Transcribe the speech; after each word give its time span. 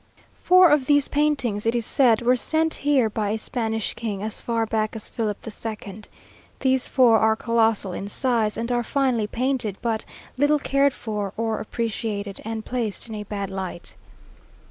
Four 0.41 0.69
of 0.71 0.87
these 0.87 1.07
paintings, 1.07 1.67
it 1.67 1.75
is 1.75 1.85
said, 1.85 2.23
were 2.23 2.35
sent 2.35 2.73
here 2.73 3.07
by 3.07 3.29
a 3.29 3.37
Spanish 3.37 3.93
king, 3.93 4.23
as 4.23 4.41
far 4.41 4.65
back 4.65 4.95
as 4.95 5.07
Philip 5.07 5.37
II. 5.45 6.01
These 6.61 6.87
four 6.87 7.19
are 7.19 7.35
colossal 7.35 7.93
in 7.93 8.07
size, 8.07 8.57
and 8.57 8.71
are 8.71 8.83
finely 8.83 9.27
painted, 9.27 9.77
but 9.83 10.03
little 10.37 10.57
cared 10.57 10.93
for 10.95 11.33
or 11.37 11.59
appreciated, 11.59 12.41
and 12.43 12.65
placed 12.65 13.09
in 13.09 13.13
a 13.13 13.25
bad 13.25 13.51
light. 13.51 13.95